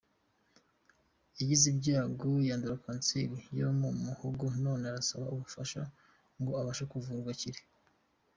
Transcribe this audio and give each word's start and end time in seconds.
Yagize 1.37 1.63
ibyago 1.73 2.29
yandura 2.47 2.83
kanseri 2.85 3.37
yo 3.59 3.69
mu 3.79 3.89
muhogo 4.03 4.45
none 4.63 4.83
arasaba 4.91 5.25
ubufasha 5.33 5.81
ngo 6.39 6.51
abashe 6.61 6.83
kuvurwa 6.91 7.29
akire. 7.35 7.61